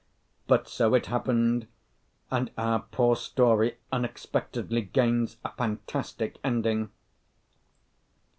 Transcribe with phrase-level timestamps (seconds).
[0.47, 1.67] But so it happened,
[2.31, 6.89] and our poor story unexpectedly gains a fantastic ending.